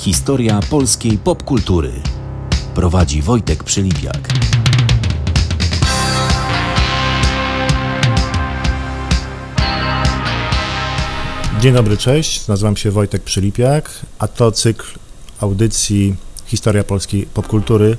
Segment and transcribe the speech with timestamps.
[0.00, 1.92] Historia polskiej popkultury.
[2.74, 4.28] Prowadzi Wojtek Przylipiak.
[11.60, 12.48] Dzień dobry, cześć.
[12.48, 14.86] Nazywam się Wojtek Przylipiak, a to cykl
[15.40, 16.14] audycji
[16.46, 17.96] Historia polskiej popkultury.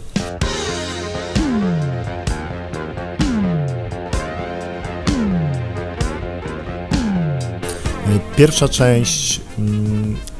[8.38, 9.80] Pierwsza część mm,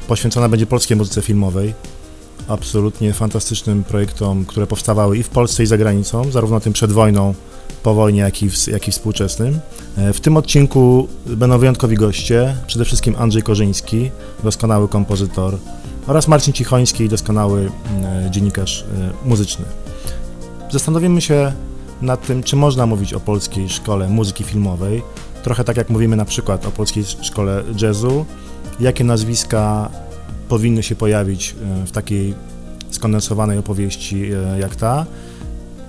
[0.08, 1.74] poświęcona będzie polskiej muzyce filmowej,
[2.48, 7.34] absolutnie fantastycznym projektom, które powstawały i w Polsce, i za granicą, zarówno tym przed wojną,
[7.82, 9.60] po wojnie, jak i, w, jak i współczesnym.
[9.96, 14.10] E, w tym odcinku będą wyjątkowi goście, przede wszystkim Andrzej Korzyński,
[14.44, 15.58] doskonały kompozytor,
[16.06, 17.70] oraz Marcin Cichoński, doskonały
[18.04, 19.64] e, dziennikarz e, muzyczny.
[20.70, 21.52] Zastanowimy się
[22.02, 25.02] nad tym, czy można mówić o polskiej szkole muzyki filmowej,
[25.42, 28.26] trochę tak jak mówimy na przykład o polskiej szkole jazzu,
[28.82, 29.90] jakie nazwiska
[30.48, 31.54] powinny się pojawić
[31.86, 32.34] w takiej
[32.90, 34.30] skondensowanej opowieści
[34.60, 35.06] jak ta,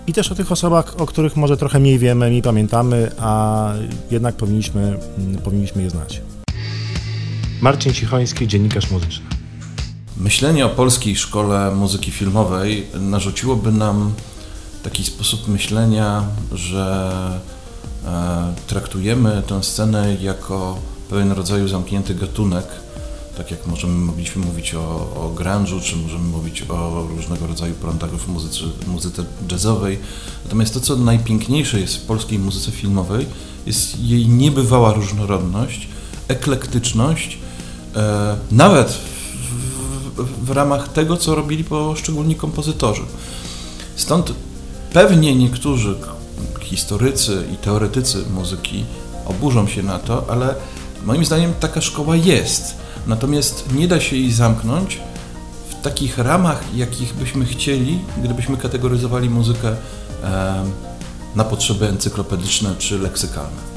[0.07, 3.69] i też o tych osobach, o których może trochę mniej wiemy, mniej pamiętamy, a
[4.11, 6.21] jednak powinniśmy, mm, powinniśmy je znać.
[7.61, 9.25] Marcin Cichoński, dziennikarz muzyczny.
[10.17, 14.13] Myślenie o polskiej szkole muzyki filmowej narzuciłoby nam
[14.83, 17.39] taki sposób myślenia, że
[18.05, 20.77] e, traktujemy tę scenę jako
[21.09, 22.65] pewien rodzaju zamknięty gatunek,
[23.37, 24.79] tak jak możemy, mogliśmy mówić o,
[25.15, 29.99] o grunge'u, czy możemy mówić o różnego rodzaju prądach w muzyce, muzyce jazzowej.
[30.43, 33.25] Natomiast to, co najpiękniejsze jest w polskiej muzyce filmowej,
[33.65, 35.87] jest jej niebywała różnorodność,
[36.27, 37.37] eklektyczność,
[37.95, 43.01] e, nawet w, w, w ramach tego, co robili poszczególni kompozytorzy.
[43.95, 44.33] Stąd
[44.93, 45.95] pewnie niektórzy
[46.59, 48.85] historycy i teoretycy muzyki
[49.25, 50.55] oburzą się na to, ale
[51.03, 52.77] moim zdaniem taka szkoła jest.
[53.07, 54.99] Natomiast nie da się jej zamknąć
[55.69, 59.75] w takich ramach, jakich byśmy chcieli, gdybyśmy kategoryzowali muzykę
[61.35, 63.73] na potrzeby encyklopedyczne czy leksykalne.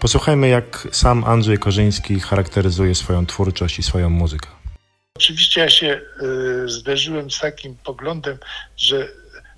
[0.00, 4.59] Posłuchajmy, jak sam Andrzej Korzyński charakteryzuje swoją twórczość i swoją muzykę.
[5.20, 8.38] Oczywiście ja się y, zderzyłem z takim poglądem,
[8.76, 9.08] że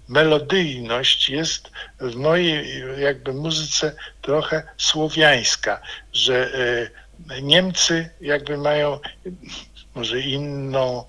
[0.09, 5.81] melodyjność jest w mojej jakby muzyce trochę słowiańska,
[6.13, 6.55] że
[7.31, 8.99] e, Niemcy jakby mają
[9.95, 11.05] może inną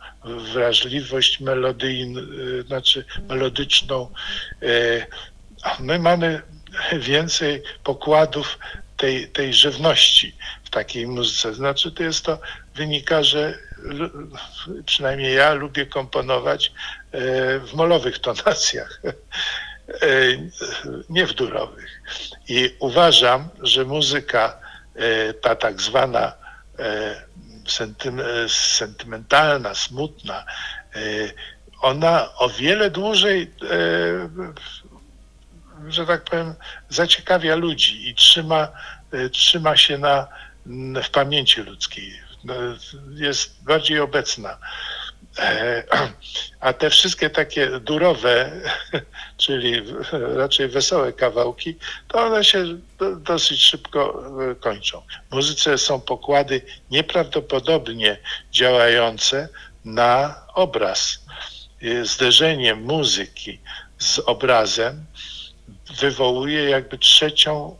[0.53, 4.09] wrażliwość melodyjną, e, znaczy melodyczną.
[5.79, 6.41] My mamy
[6.93, 8.59] więcej pokładów
[8.97, 11.53] tej, tej żywności w takiej muzyce.
[11.53, 12.39] Znaczy to jest to,
[12.75, 13.57] wynika, że
[14.85, 16.71] przynajmniej ja lubię komponować
[17.11, 17.19] e,
[17.59, 19.13] w molowych tonacjach, e,
[21.09, 22.01] nie w durowych.
[22.47, 24.59] I uważam, że muzyka,
[24.95, 26.43] e, ta tak zwana
[28.47, 30.45] sentymentalna, smutna,
[31.81, 33.51] ona o wiele dłużej,
[35.87, 36.53] że tak powiem,
[36.89, 38.67] zaciekawia ludzi i trzyma,
[39.31, 40.27] trzyma się na,
[41.03, 42.23] w pamięci ludzkiej
[43.15, 44.57] jest bardziej obecna.
[45.39, 45.83] E,
[46.59, 48.51] a te wszystkie takie durowe,
[49.43, 49.81] czyli
[50.35, 51.75] raczej wesołe kawałki,
[52.07, 52.65] to one się
[53.17, 55.01] dosyć szybko e, kończą.
[55.31, 56.61] W muzyce są pokłady
[56.91, 58.17] nieprawdopodobnie
[58.51, 59.49] działające
[59.85, 61.25] na obraz.
[61.81, 63.59] E, zderzenie muzyki
[63.99, 65.05] z obrazem
[65.99, 67.77] wywołuje jakby trzecią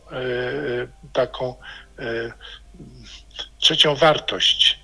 [1.12, 1.54] taką
[3.64, 4.78] trzecią wartość.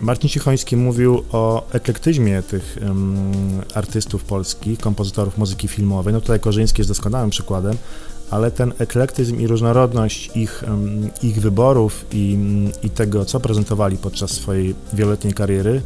[0.00, 6.12] Marcin Cichoński mówił o eklektyzmie tych um, artystów polskich, kompozytorów muzyki filmowej.
[6.12, 7.76] No tutaj Korzyński jest doskonałym przykładem,
[8.30, 10.64] ale ten eklektyzm i różnorodność ich,
[11.22, 12.38] ich wyborów i,
[12.82, 15.82] i tego, co prezentowali podczas swojej wieloletniej kariery,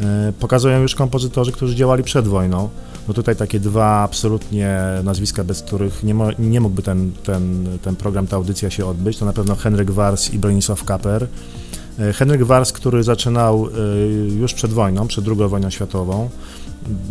[0.00, 2.68] e, pokazują już kompozytorzy, którzy działali przed wojną.
[3.08, 7.96] No tutaj takie dwa absolutnie nazwiska, bez których nie, mo, nie mógłby ten, ten, ten
[7.96, 9.18] program, ta audycja się odbyć.
[9.18, 11.26] To na pewno Henryk Wars i Bronisław Kaper.
[11.98, 16.30] E, Henryk Wars, który zaczynał e, już przed wojną, przed II wojną światową,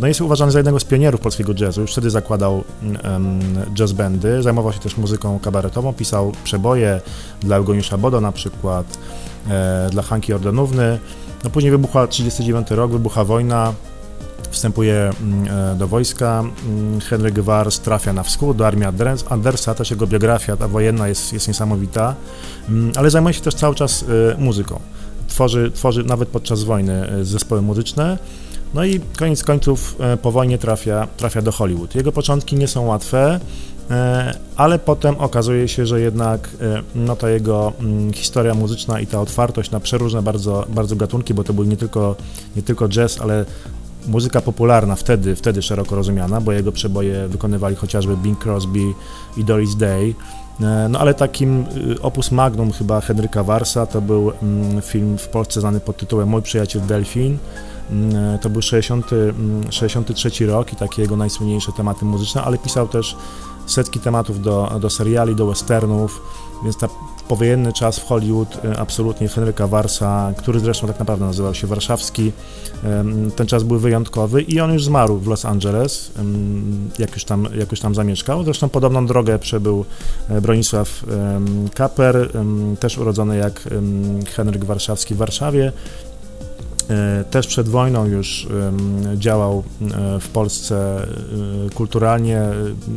[0.00, 1.80] no jest uważany za jednego z pionierów polskiego jazzu.
[1.80, 2.64] Już wtedy zakładał
[3.04, 3.40] um,
[3.74, 7.00] jazz bandy, zajmował się też muzyką kabaretową, pisał przeboje
[7.40, 8.98] dla Eugeniusza Bodo na przykład,
[9.50, 10.98] e, dla Hanki Ordanówny.
[11.44, 13.72] No później wybuchła 39 rok, wybucha wojna,
[14.50, 15.10] wstępuje
[15.78, 16.44] do wojska.
[17.08, 18.86] Henryk Wars trafia na wschód, do armii
[19.28, 22.14] Andersa, też jego biografia ta wojenna jest, jest niesamowita,
[22.96, 24.04] ale zajmuje się też cały czas
[24.38, 24.80] muzyką.
[25.28, 28.18] Tworzy, tworzy nawet podczas wojny zespoły muzyczne.
[28.74, 31.94] No i koniec końców po wojnie trafia, trafia do Hollywood.
[31.94, 33.40] Jego początki nie są łatwe,
[33.90, 39.06] E, ale potem okazuje się, że jednak e, no, ta jego mm, historia muzyczna i
[39.06, 42.16] ta otwartość na przeróżne bardzo, bardzo gatunki, bo to był nie tylko,
[42.56, 43.44] nie tylko jazz, ale
[44.08, 48.92] muzyka popularna wtedy, wtedy szeroko rozumiana, bo jego przeboje wykonywali chociażby Bing Crosby
[49.36, 50.14] i Doris Day.
[50.60, 55.28] E, no ale takim y, opus magnum chyba Henryka Warsa to był mm, film w
[55.28, 57.38] Polsce znany pod tytułem Mój przyjaciel Delfin.
[57.90, 59.10] Mm, to był 60,
[59.70, 63.16] 63 rok i takie jego najsłynniejsze tematy muzyczne, ale pisał też
[63.66, 66.22] setki tematów do, do seriali, do westernów,
[66.64, 66.88] więc ta
[67.28, 72.32] powojenny czas w Hollywood y, absolutnie Henryka Warsa, który zresztą tak naprawdę nazywał się Warszawski,
[73.36, 76.10] ten czas był wyjątkowy i on już zmarł w Los Angeles,
[76.98, 78.44] jak już tam, jak już tam zamieszkał.
[78.44, 79.84] Zresztą podobną drogę przebył
[80.28, 81.04] e, Bronisław
[81.74, 82.30] Kaper,
[82.80, 83.68] też urodzony jak
[84.36, 86.09] Henryk Warszawski w Warszawie, E,
[87.30, 88.48] też przed wojną już
[89.16, 91.06] działał e, w Polsce
[91.66, 92.42] e, kulturalnie,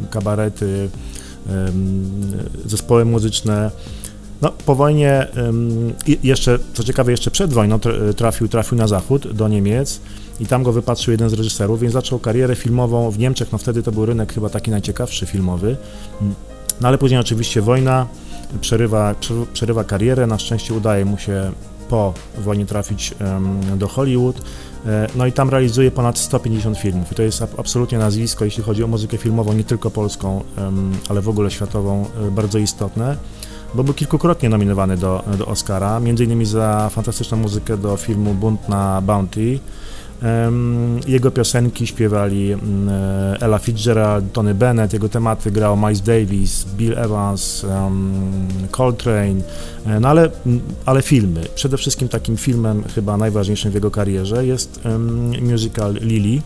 [0.09, 0.89] kabarety,
[2.65, 3.71] zespoły muzyczne.
[4.41, 5.27] No, po wojnie,
[6.23, 7.79] jeszcze, co ciekawe, jeszcze przed wojną
[8.15, 10.01] trafił, trafił na zachód, do Niemiec
[10.39, 13.83] i tam go wypatrzył jeden z reżyserów, więc zaczął karierę filmową w Niemczech, no wtedy
[13.83, 15.77] to był rynek chyba taki najciekawszy filmowy,
[16.81, 18.07] no ale później oczywiście wojna,
[18.61, 19.15] przerywa,
[19.53, 21.51] przerywa karierę, na szczęście udaje mu się
[21.83, 23.13] po wojnie trafić
[23.77, 24.41] do Hollywood.
[24.85, 28.83] E, no i tam realizuje ponad 150 filmów i to jest absolutnie nazwisko, jeśli chodzi
[28.83, 30.43] o muzykę filmową, nie tylko polską,
[31.09, 33.17] ale w ogóle światową, e, bardzo istotne,
[33.73, 39.01] bo był kilkukrotnie nominowany do, do Oscara, innymi za fantastyczną muzykę do filmu Bunt na
[39.01, 39.59] Bounty,
[41.07, 46.97] jego piosenki śpiewali mm, e, Ella Fitzgerald, Tony Bennett, jego tematy grał Miles Davis, Bill
[46.97, 47.65] Evans,
[48.71, 49.41] Coltrane,
[49.85, 50.29] e, no ale,
[50.85, 51.41] ale filmy.
[51.55, 54.79] Przede wszystkim takim filmem chyba najważniejszym w jego karierze jest
[55.41, 56.41] musical Lily,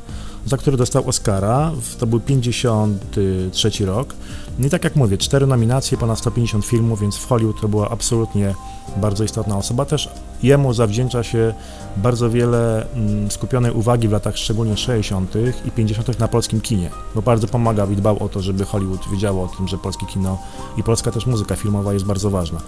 [0.48, 4.14] za który dostał Oscara, to był 53 rok.
[4.60, 7.90] No I tak jak mówię, cztery nominacje, ponad 150 filmów, więc w Hollywood to była
[7.90, 8.56] absolutnie
[8.98, 9.86] bardzo istotna osoba.
[9.86, 10.10] Też
[10.44, 11.54] jemu zawdzięcza się
[11.98, 15.34] bardzo wiele mm, skupionej uwagi w latach szczególnie 60.
[15.66, 16.20] i 50.
[16.20, 19.68] na polskim kinie, bo bardzo pomagał i dbał o to, żeby Hollywood wiedziało o tym,
[19.68, 20.38] że polskie kino
[20.78, 22.60] i polska też muzyka filmowa jest bardzo ważna.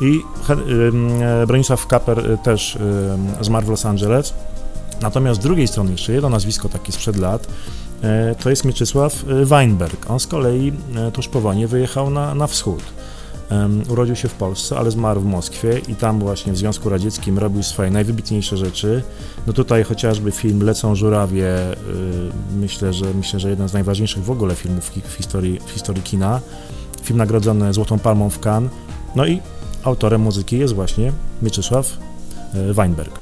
[0.00, 0.20] I
[1.42, 2.78] e, Bronisław Kaper e, też
[3.40, 4.34] zmarł w Los Angeles.
[5.02, 7.46] Natomiast z drugiej strony jeszcze jedno nazwisko takie sprzed lat,
[8.02, 10.10] e, to jest Mieczysław Weinberg.
[10.10, 10.72] On z kolei
[11.12, 12.82] tuż po wojnie wyjechał na, na wschód.
[13.88, 17.62] Urodził się w Polsce, ale zmarł w Moskwie i tam właśnie w Związku Radzieckim robił
[17.62, 19.02] swoje najwybitniejsze rzeczy.
[19.46, 21.54] No tutaj chociażby film Lecą żurawie,
[22.56, 26.40] myślę, że myślę, że jeden z najważniejszych w ogóle filmów w historii, w historii kina.
[27.02, 28.70] Film nagrodzony Złotą Palmą w Cannes.
[29.16, 29.40] No i
[29.84, 31.12] autorem muzyki jest właśnie
[31.42, 31.96] Mieczysław
[32.72, 33.20] Weinberg.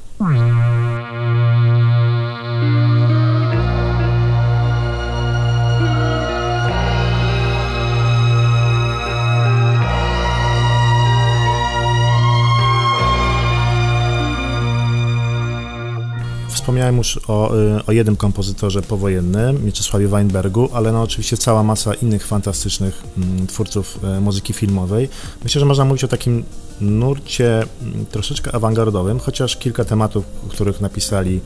[16.70, 21.94] Wspomniałem już o, y, o jednym kompozytorze powojennym, Mieczysławie Weinbergu, ale no oczywiście cała masa
[21.94, 25.08] innych fantastycznych mm, twórców y, muzyki filmowej.
[25.44, 26.44] Myślę, że można mówić o takim
[26.80, 31.40] nurcie mm, troszeczkę awangardowym, chociaż kilka tematów, których napisali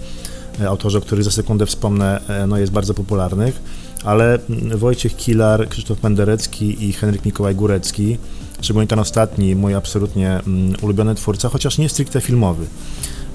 [0.60, 3.60] y, autorzy, o których za sekundę wspomnę, no jest bardzo popularnych,
[4.04, 8.18] ale mm, Wojciech Kilar, Krzysztof Penderecki i Henryk Mikołaj Górecki,
[8.60, 10.40] szczególnie ten ostatni, mój absolutnie
[10.82, 12.66] ulubiony twórca, chociaż nie stricte filmowy.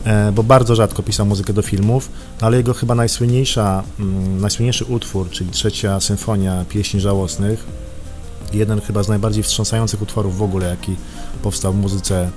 [0.06, 2.10] E, bo bardzo rzadko pisał muzykę do filmów,
[2.42, 7.66] no ale jego chyba najsłynniejsza, mm, najsłynniejszy utwór, czyli trzecia symfonia pieśni żałosnych,
[8.54, 10.96] jeden chyba z najbardziej wstrząsających utworów w ogóle, jaki
[11.44, 12.30] powstał w muzyce,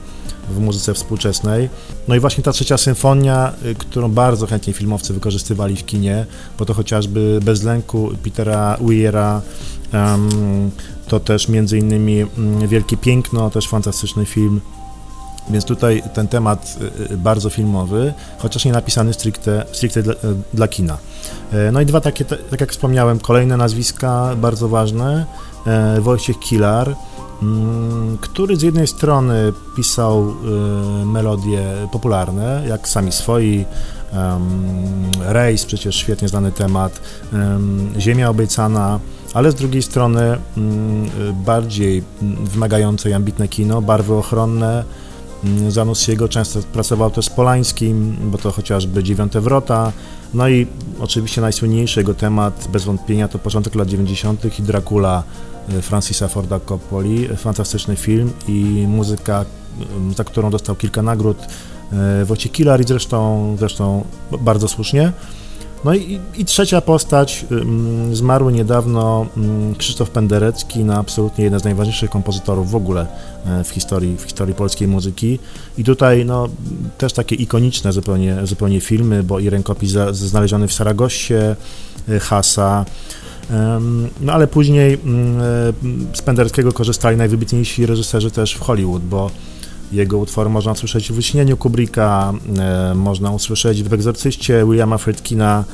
[0.50, 1.69] w muzyce współczesnej.
[2.09, 6.26] No i właśnie ta trzecia symfonia, y, którą bardzo chętnie filmowcy wykorzystywali w kinie,
[6.59, 9.42] bo to chociażby Bez lęku Petera Weiera,
[9.92, 10.71] um,
[11.09, 14.61] to też między innymi um, Wielkie Piękno, też fantastyczny film,
[15.50, 16.76] więc tutaj ten temat
[17.08, 20.16] y, y, bardzo filmowy, chociaż nie napisany stricte, stricte dla, y,
[20.54, 20.99] dla kina.
[21.52, 25.26] E, no i dwa takie, tak jak wspomniałem, kolejne nazwiska bardzo ważne.
[25.66, 26.94] E, Wojciech Kilar,
[27.42, 30.34] mm, który z jednej strony pisał
[31.06, 33.64] melodie popularne, jak sami swoi,
[35.20, 37.00] Rejs, przecież świetnie znany temat,
[37.99, 39.00] Ziemia obiecana,
[39.34, 41.11] ale z drugiej strony mm,
[41.44, 42.02] bardziej
[42.44, 44.84] wymagające i ambitne kino, barwy ochronne,
[45.68, 49.92] Zanussiego często pracował też z Polańskim, bo to chociażby Dziewiąte Wrota,
[50.34, 50.66] no i
[51.02, 54.58] Oczywiście najsłynniejszy jego temat, bez wątpienia, to początek lat 90.
[54.58, 55.22] i Dracula
[55.82, 57.28] Francisa Forda Coppoli.
[57.37, 59.44] Fantastyczny film i muzyka,
[60.16, 61.37] za którą dostał kilka nagród.
[62.25, 64.04] Wojciech Kilar i zresztą, zresztą
[64.40, 65.12] bardzo słusznie.
[65.84, 67.46] No i, i, trzecia postać,
[68.12, 69.26] zmarły niedawno
[69.78, 73.06] Krzysztof Penderecki, na absolutnie jeden z najważniejszych kompozytorów w ogóle
[73.46, 75.38] e, w historii, w historii polskiej muzyki.
[75.78, 76.48] I tutaj no,
[76.98, 81.34] też takie ikoniczne zupełnie, zupełnie filmy, bo i rękopis znaleziony w Saragossie,
[82.08, 82.84] e, Hasa,
[84.20, 84.98] no ale później e,
[86.14, 89.30] z Pendereckiego korzystali najwybitniejsi reżyserzy też w Hollywood, bo
[89.92, 95.64] jego utwory można usłyszeć w Wyśnieniu Kubricka, e, można usłyszeć w Egzorcyście Williama Friedkina,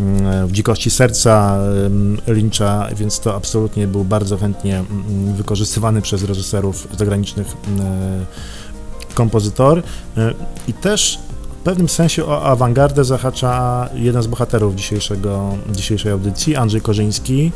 [0.00, 1.58] e, w Dzikości Serca
[2.26, 4.84] e, Lyncha, więc to absolutnie był bardzo chętnie
[5.36, 7.56] wykorzystywany przez reżyserów zagranicznych
[9.14, 9.82] kompozytor.
[10.68, 11.18] I też
[11.60, 17.52] w pewnym sensie o awangardę zahacza jeden z bohaterów dzisiejszego, dzisiejszej audycji, Andrzej Korzyński,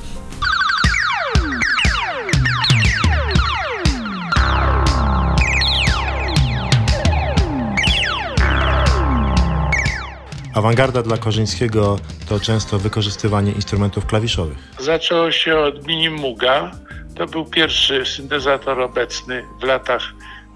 [10.58, 11.98] Awangarda dla Korzyńskiego
[12.28, 14.58] to często wykorzystywanie instrumentów klawiszowych.
[14.78, 16.70] Zaczęło się od Minimuga.
[17.14, 20.02] To był pierwszy syntezator obecny w latach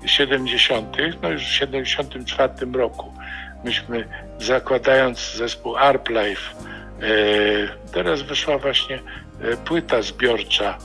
[0.07, 3.13] 70., no już w 74 roku.
[3.65, 9.01] Myśmy zakładając zespół Arplife, e, teraz wyszła właśnie
[9.41, 10.79] e, płyta zbiorcza,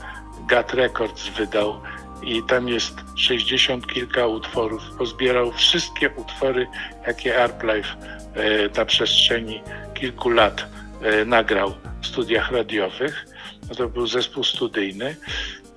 [0.48, 1.80] Gat Records wydał
[2.22, 4.82] i tam jest 60 kilka utworów.
[4.98, 6.66] Pozbierał wszystkie utwory,
[7.06, 8.17] jakie Arplife E,
[8.76, 9.62] na przestrzeni
[9.94, 10.66] kilku lat
[11.02, 13.26] e, nagrał w studiach radiowych.
[13.68, 15.16] No to był zespół studyjny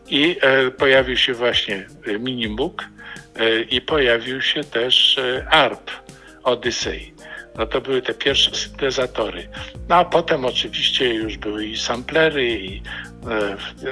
[0.10, 1.86] i e, pojawił się właśnie
[2.20, 2.86] Minimoog
[3.70, 5.92] i pojawił się też ARP
[6.44, 7.14] Odyssey.
[7.58, 9.50] No to były te pierwsze syntezatory.
[9.90, 12.82] No a potem oczywiście już były i samplery i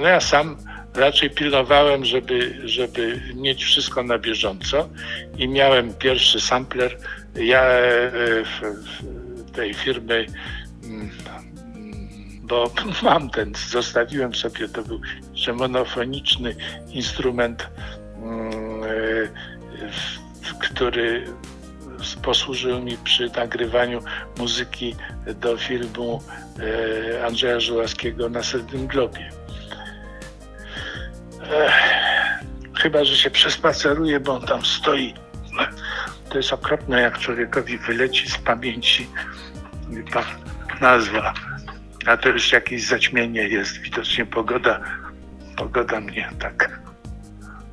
[0.01, 0.57] no ja sam
[0.95, 4.89] raczej pilnowałem, żeby, żeby mieć wszystko na bieżąco
[5.37, 6.97] i miałem pierwszy sampler
[7.35, 8.11] ja e,
[9.53, 10.25] tej firmy
[10.83, 11.09] mm,
[12.49, 12.71] bo
[13.03, 16.55] mam ten, zostawiłem sobie, to był jeszcze monofoniczny
[16.87, 17.69] instrument,
[18.15, 18.87] mm, e,
[20.59, 21.25] który
[22.21, 24.01] posłużył mi przy nagrywaniu
[24.37, 24.95] muzyki
[25.35, 26.21] do filmu
[26.59, 29.29] e, Andrzeja Żułaskiego na Srebrnym Globie.
[32.79, 35.13] Chyba, że się przespaceruję, bo on tam stoi
[36.29, 39.07] to jest okropne, jak człowiekowi wyleci z pamięci
[40.13, 40.23] ta
[40.81, 41.33] nazwa.
[42.05, 43.77] A to już jakieś zaćmienie jest.
[43.77, 44.79] Widocznie pogoda,
[45.57, 46.79] pogoda mnie tak.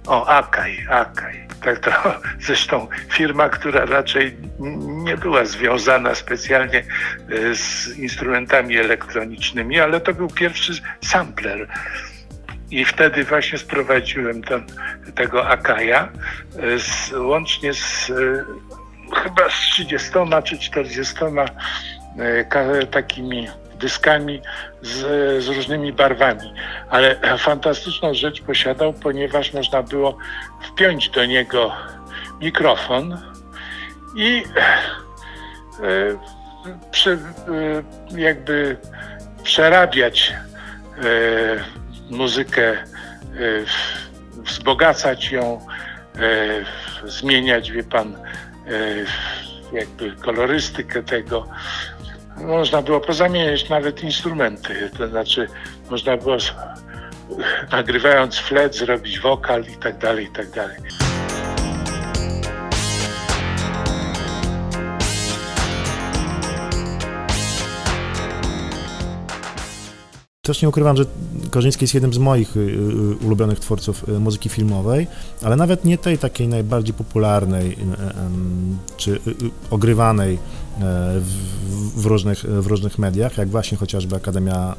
[0.06, 1.46] O, Akaj, Akaj.
[1.62, 1.90] Tak to
[2.46, 4.36] zresztą firma, która raczej
[4.86, 10.72] nie była związana specjalnie e, z instrumentami elektronicznymi, ale to był pierwszy
[11.04, 11.68] sampler
[12.70, 14.66] i wtedy właśnie sprowadziłem ten,
[15.14, 16.08] tego Akaja
[16.58, 18.44] e, z, łącznie z e,
[19.22, 20.10] chyba z 30
[20.44, 21.14] czy 40
[22.18, 23.48] e, takimi
[23.80, 24.42] dyskami
[24.82, 24.94] z,
[25.44, 26.54] z, różnymi barwami.
[26.90, 30.18] Ale fantastyczną rzecz posiadał, ponieważ można było
[30.72, 31.72] wpiąć do niego
[32.40, 33.18] mikrofon
[34.16, 34.42] i
[36.90, 37.18] przy,
[38.16, 38.76] jakby
[39.42, 40.32] przerabiać
[42.10, 42.84] muzykę, e,
[44.36, 45.66] wzbogacać ją,
[46.16, 48.20] e, zmieniać, wie pan, e,
[49.72, 51.48] jakby kolorystykę tego.
[52.36, 55.46] Można było pozamieniać nawet instrumenty, to znaczy
[55.90, 56.36] można było
[57.72, 60.76] nagrywając flet zrobić wokal i tak dalej, i tak dalej.
[70.46, 71.04] Też nie ukrywam, że
[71.50, 75.06] Korzyński jest jednym z moich y, y, ulubionych twórców y, muzyki filmowej,
[75.42, 77.76] ale nawet nie tej takiej najbardziej popularnej
[78.96, 79.20] czy
[79.70, 80.38] ogrywanej e,
[81.96, 84.76] w, różnych, w różnych mediach, jak właśnie chociażby Akademia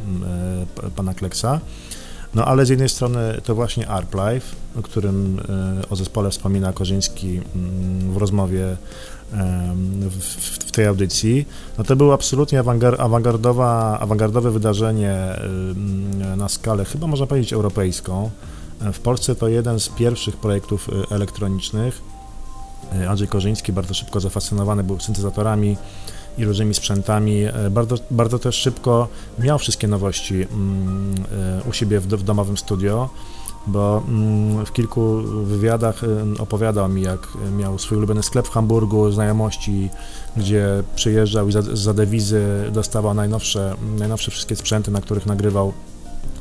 [0.84, 1.60] e, Pana Kleksa.
[2.36, 5.40] No ale z jednej strony to właśnie Arplife, o którym
[5.84, 7.42] e, o zespole wspomina Korzyński
[8.14, 8.78] w rozmowie
[10.20, 11.46] w, tej audycji,
[11.78, 12.60] no to było absolutnie
[13.00, 15.16] awangardowa, awangardowe wydarzenie
[16.38, 18.30] na skalę chyba można powiedzieć europejską.
[18.82, 22.02] W Polsce to jeden z pierwszych projektów y, elektronicznych.
[23.02, 25.78] Y, Andrzej Korzyński bardzo szybko zafascynowany był syntezatorami
[26.38, 27.46] i różnymi sprzętami.
[27.46, 29.08] Y, bardzo, bardzo też szybko
[29.40, 30.48] miał wszystkie nowości
[31.70, 33.10] u siebie w, w domowym studio
[33.68, 36.02] bo mm, w kilku wywiadach
[36.40, 39.90] opowiadał mi, jak miał swój ulubiony sklep w Hamburgu, znajomości,
[40.38, 45.74] gdzie przyjeżdżał i za, za dewizy dostawał najnowsze, najnowsze wszystkie sprzęty, na których nagrywał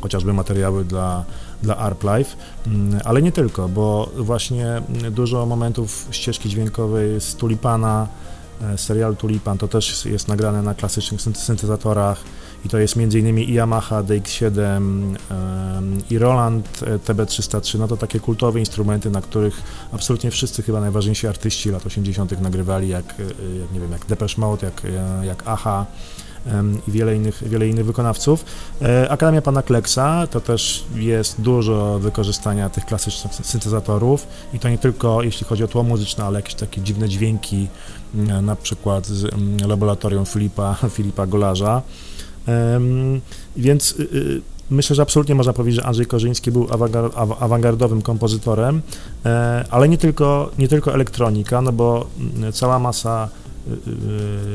[0.00, 1.24] chociażby materiały dla,
[1.62, 8.08] dla ARPLife, mm, ale nie tylko, bo właśnie dużo momentów ścieżki dźwiękowej z Tulipana,
[8.62, 12.20] e, serial Tulipan, to też jest nagrane na klasycznych syntezatorach
[12.66, 13.38] i to jest m.in.
[13.38, 15.16] i Yamaha DX7
[16.10, 21.26] i Roland e, TB303, no to takie kultowe instrumenty, na których absolutnie wszyscy chyba najważniejsi
[21.26, 22.40] artyści lat 80.
[22.40, 23.22] nagrywali, jak, e,
[23.60, 24.82] jak nie wiem, jak Depeche Mode, jak,
[25.22, 25.86] jak Aha,
[26.88, 28.44] i wiele innych, wiele innych wykonawców.
[28.82, 34.78] E, Akademia Pana Kleksa to też jest dużo wykorzystania tych klasycznych syntezatorów i to nie
[34.78, 37.68] tylko jeśli chodzi o tło muzyczne, ale jakieś takie dziwne dźwięki,
[38.42, 39.30] na przykład z
[39.66, 41.82] laboratorium Filipa, Filipa Golarza.
[43.56, 46.68] Więc y, y, myślę, że absolutnie można powiedzieć, że Andrzej Korzyński był
[47.40, 48.82] awangardowym kompozytorem,
[49.24, 52.06] e, ale nie tylko, nie tylko elektronika, no bo
[52.52, 53.28] cała masa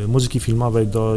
[0.03, 1.15] y, muzyki filmowej do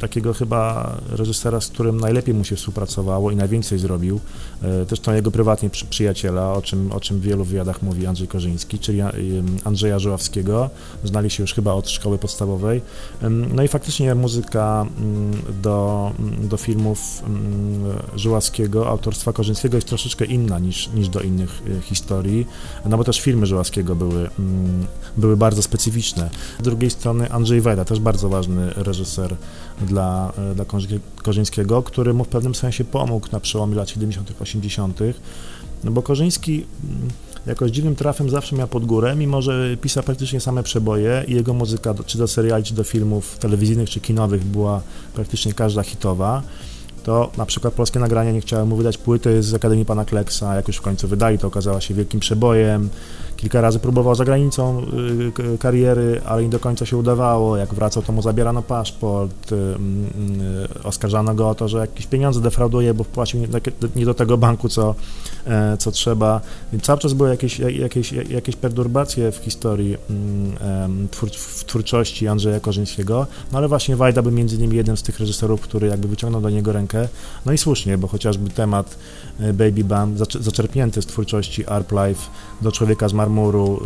[0.00, 4.20] takiego chyba reżysera, z którym najlepiej mu się współpracowało i najwięcej zrobił,
[5.02, 8.98] to jego prywatnie przyjaciela, o czym, o czym w wielu wywiadach mówi Andrzej Korzyński, czyli
[9.64, 10.70] Andrzeja Żuławskiego,
[11.04, 12.82] znali się już chyba od szkoły podstawowej.
[13.54, 14.86] No i faktycznie muzyka
[15.62, 17.22] do, do filmów
[18.16, 22.46] Żuławskiego, autorstwa Korzyńskiego jest troszeczkę inna niż, niż do innych historii,
[22.86, 24.30] no bo też filmy Żuławskiego były,
[25.16, 26.30] były bardzo specyficzne.
[26.60, 29.36] Z drugiej strony Andrzej Wajda, też bardzo ważny reżyser
[29.80, 30.64] dla, e, dla
[31.22, 35.00] Korzyńskiego, który mu w pewnym sensie pomógł na przełomie lat 70., 80.,
[35.84, 37.08] no bo Korzyński mm,
[37.46, 41.54] jakoś dziwnym trafem zawsze miał pod górę, mimo że pisał praktycznie same przeboje i jego
[41.54, 44.82] muzyka, czy do seriali, czy do filmów telewizyjnych, czy kinowych była
[45.14, 46.42] praktycznie każda hitowa
[47.04, 50.68] to na przykład polskie nagrania nie chciały mu wydać płyty z Akademii Pana Kleksa, jak
[50.68, 52.88] już w końcu wydali, to okazała się wielkim przebojem.
[53.36, 54.86] Kilka razy próbował za granicą
[55.54, 57.56] y, kariery, ale nie do końca się udawało.
[57.56, 62.40] Jak wracał, to mu zabierano paszport, y, y, oskarżano go o to, że jakieś pieniądze
[62.40, 63.40] defrauduje, bo wpłacił
[63.96, 64.94] nie do tego banku, co,
[65.46, 66.40] e, co trzeba.
[66.72, 73.26] Więc cały czas były jakieś, jakieś, jakieś perturbacje w historii mm, w twórczości Andrzeja Korzyńskiego,
[73.52, 76.50] no ale właśnie Wajda był między innymi jednym z tych reżyserów, który jakby wyciągnął do
[76.50, 76.93] niego rękę.
[77.46, 78.98] No i słusznie, bo chociażby temat
[79.40, 82.30] e, Baby Bam zaczerpnięty z twórczości Arp Life
[82.62, 83.80] do Człowieka z marmuru,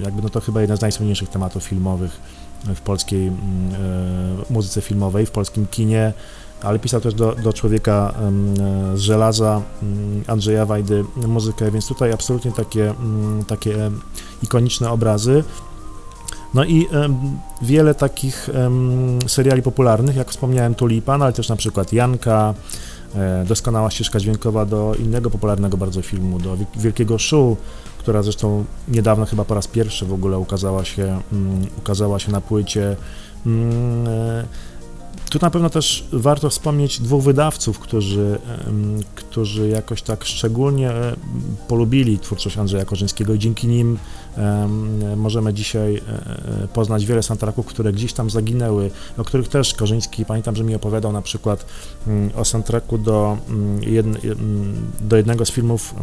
[0.00, 2.20] y, jakby no to chyba jeden z najsłynniejszych tematów filmowych
[2.74, 3.40] w polskiej mm,
[4.50, 6.12] e, muzyce filmowej, w polskim kinie,
[6.62, 8.14] ale pisał też do, do Człowieka
[8.94, 13.90] z żelaza mm, Andrzeja Wajdy muzykę, więc tutaj absolutnie takie, mm, takie
[14.42, 15.44] ikoniczne obrazy.
[16.54, 16.86] No i
[17.62, 18.50] wiele takich
[19.26, 22.54] seriali popularnych, jak wspomniałem, Tulipan, ale też na przykład Janka,
[23.14, 27.56] e, doskonała ścieżka dźwiękowa do innego popularnego bardzo filmu, do Wielkiego Szu,
[27.98, 32.40] która zresztą niedawno chyba po raz pierwszy w ogóle ukazała się, um, ukazała się na
[32.40, 32.96] płycie.
[33.46, 34.06] Um,
[35.34, 38.38] tu na pewno też warto wspomnieć dwóch wydawców, którzy,
[39.14, 41.16] którzy jakoś tak szczególnie e,
[41.68, 43.98] polubili twórczość Andrzeja Korzyńskiego i dzięki nim
[45.16, 46.00] możemy dzisiaj e,
[46.64, 50.74] e, poznać wiele soundtracków, które gdzieś tam zaginęły, o których też Korzyński, pamiętam, że mi
[50.74, 51.66] opowiadał na przykład
[52.06, 55.94] mm, o soundtracku do, mm, jedne, mm, do jednego z filmów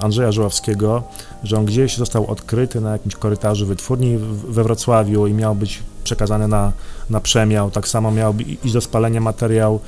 [0.00, 1.02] Andrzeja Żuławskiego,
[1.44, 6.48] że on gdzieś został odkryty na jakimś korytarzu wytwórni we Wrocławiu i miał być przekazany
[6.48, 6.72] na,
[7.10, 7.70] na przemiał.
[7.70, 9.80] Tak samo miał iść do spalenia materiał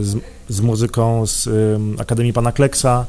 [0.00, 0.16] z,
[0.48, 1.48] z muzyką z
[2.00, 3.06] Akademii Pana Kleksa.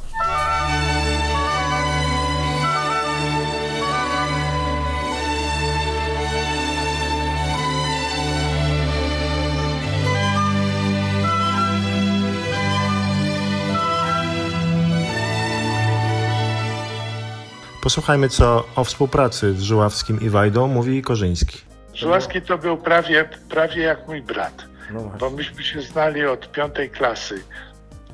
[17.83, 21.57] Posłuchajmy, co o współpracy z Żuławskim i Wajdą mówi Korzyński.
[21.93, 26.89] Żuławski to był prawie, prawie jak mój brat, no bo myśmy się znali od piątej
[26.89, 27.43] klasy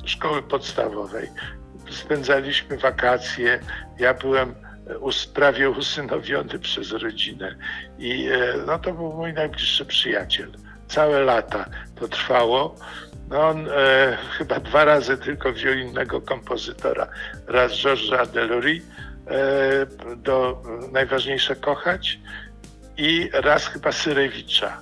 [0.05, 1.29] szkoły podstawowej.
[1.91, 3.60] Spędzaliśmy wakacje,
[3.99, 4.55] ja byłem
[5.34, 7.55] prawie usynowiony przez rodzinę
[7.99, 10.51] i e, no, to był mój najbliższy przyjaciel.
[10.88, 12.75] Całe lata to trwało.
[13.29, 17.08] No on e, chyba dwa razy tylko wziął innego kompozytora.
[17.47, 19.09] Raz Georgesa Delory, E,
[20.18, 22.20] do Najważniejsze Kochać
[22.98, 24.82] i raz chyba Syrewicza.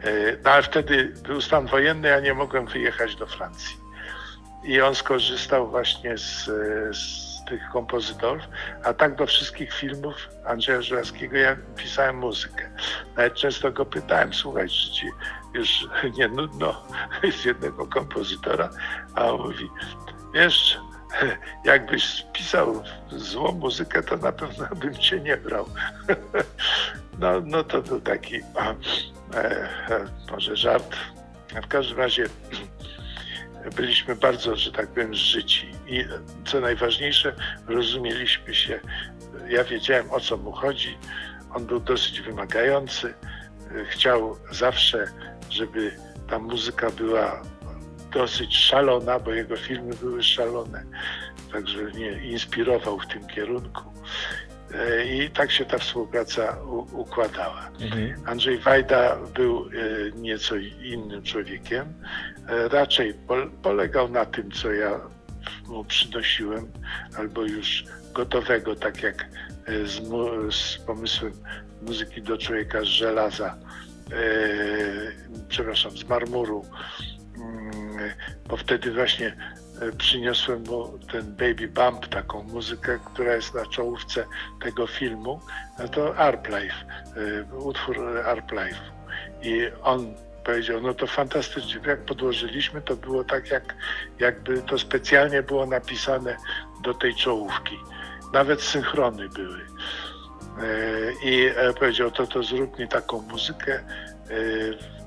[0.00, 0.10] E,
[0.44, 3.76] no ale wtedy był stan wojenny, ja nie mogłem wyjechać do Francji.
[4.64, 6.44] I on skorzystał właśnie z,
[6.96, 8.42] z tych kompozytorów,
[8.84, 10.14] a tak do wszystkich filmów
[10.46, 12.70] Andrzeja Żurawskiego ja pisałem muzykę.
[13.16, 15.10] Nawet często go pytałem, słuchaj, czy ci
[15.54, 15.68] już
[16.18, 16.82] nie nudno
[17.40, 18.70] z jednego kompozytora,
[19.14, 19.68] a on mówi,
[20.34, 20.78] wiesz,
[21.64, 25.68] jakbyś spisał złą muzykę, to na pewno bym cię nie brał.
[27.20, 28.74] no, no to był taki e,
[29.34, 30.96] e, może żart.
[31.62, 32.24] W każdym razie
[33.76, 35.70] byliśmy bardzo, że tak powiem, życi.
[35.86, 36.04] I
[36.44, 37.34] co najważniejsze,
[37.66, 38.80] rozumieliśmy się.
[39.48, 40.98] Ja wiedziałem o co mu chodzi.
[41.54, 43.14] On był dosyć wymagający.
[43.90, 45.04] Chciał zawsze,
[45.50, 45.96] żeby
[46.28, 47.42] ta muzyka była
[48.12, 50.84] dosyć szalona, bo jego filmy były szalone.
[51.52, 53.82] Także mnie inspirował w tym kierunku.
[54.74, 56.56] E, I tak się ta współpraca
[56.92, 57.70] układała.
[57.80, 58.14] Mhm.
[58.26, 61.94] Andrzej Wajda był e, nieco innym człowiekiem.
[62.48, 63.14] E, raczej
[63.62, 65.00] polegał na tym, co ja
[65.66, 66.72] mu przynosiłem,
[67.18, 69.28] albo już gotowego, tak jak
[69.84, 70.00] z,
[70.54, 71.32] z pomysłem
[71.82, 73.58] muzyki do człowieka z żelaza,
[75.48, 76.64] przepraszam, z marmuru,
[78.48, 79.36] bo wtedy właśnie
[79.80, 84.24] E, przyniosłem mu ten Baby Bump, taką muzykę, która jest na czołówce
[84.62, 85.40] tego filmu,
[85.78, 86.74] no to Arp Life,
[87.16, 88.80] e, utwór Arp Life.
[89.42, 93.74] I on powiedział, no to fantastycznie, jak podłożyliśmy, to było tak, jak,
[94.18, 96.36] jakby to specjalnie było napisane
[96.82, 97.76] do tej czołówki.
[98.32, 99.58] Nawet synchrony były.
[99.58, 99.66] E,
[101.24, 103.84] I powiedział, to to zrób mi taką muzykę,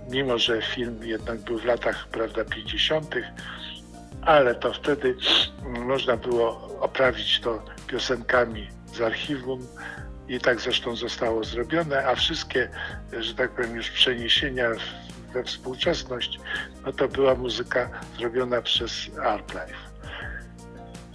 [0.10, 3.16] mimo że film jednak był w latach, prawda, 50.,
[4.22, 5.16] ale to wtedy
[5.64, 9.68] można było oprawić to piosenkami z archiwum
[10.28, 12.70] i tak zresztą zostało zrobione, a wszystkie,
[13.20, 14.70] że tak powiem, już przeniesienia
[15.34, 16.40] we współczesność,
[16.86, 18.92] no to była muzyka zrobiona przez
[19.24, 19.92] Arplife.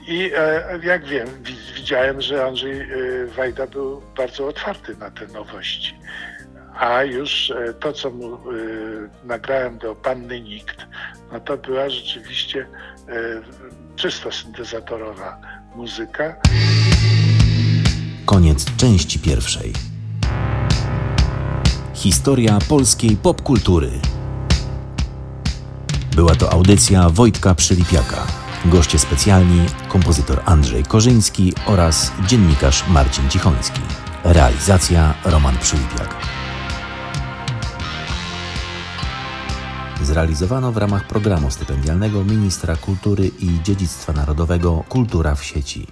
[0.08, 1.28] I e, jak wiem,
[1.74, 2.86] widziałem, że Andrzej e,
[3.26, 5.98] Wajda był bardzo otwarty na te nowości.
[6.78, 8.38] A już e, to, co mu
[9.24, 10.86] nagrałem do Panny Nikt,
[11.32, 12.66] no to była rzeczywiście
[13.08, 13.42] E,
[13.96, 15.40] czysto syntezatorowa
[15.76, 16.34] muzyka.
[18.24, 19.72] Koniec części pierwszej.
[21.94, 23.90] Historia polskiej popkultury.
[26.16, 28.26] Była to audycja Wojtka Przylipiaka.
[28.64, 33.80] Goście specjalni kompozytor Andrzej Korzyński oraz dziennikarz Marcin Cichoński.
[34.24, 36.35] Realizacja Roman Przylipiak.
[40.16, 45.86] Zrealizowano w ramach programu stypendialnego Ministra Kultury i Dziedzictwa Narodowego Kultura w sieci.